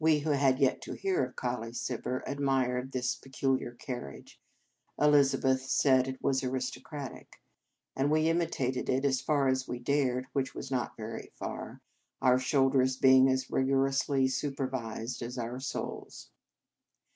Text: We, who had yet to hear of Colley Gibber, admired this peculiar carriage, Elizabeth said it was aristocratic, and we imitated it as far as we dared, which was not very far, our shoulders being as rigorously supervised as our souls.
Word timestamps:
We, 0.00 0.18
who 0.18 0.30
had 0.30 0.58
yet 0.58 0.82
to 0.82 0.94
hear 0.94 1.24
of 1.24 1.36
Colley 1.36 1.70
Gibber, 1.72 2.24
admired 2.26 2.90
this 2.90 3.14
peculiar 3.14 3.70
carriage, 3.70 4.40
Elizabeth 5.00 5.62
said 5.62 6.08
it 6.08 6.20
was 6.20 6.42
aristocratic, 6.42 7.40
and 7.94 8.10
we 8.10 8.28
imitated 8.28 8.88
it 8.88 9.04
as 9.04 9.20
far 9.20 9.46
as 9.46 9.68
we 9.68 9.78
dared, 9.78 10.26
which 10.32 10.56
was 10.56 10.72
not 10.72 10.96
very 10.96 11.30
far, 11.38 11.82
our 12.20 12.40
shoulders 12.40 12.96
being 12.96 13.28
as 13.28 13.48
rigorously 13.48 14.26
supervised 14.26 15.22
as 15.22 15.38
our 15.38 15.60
souls. 15.60 16.30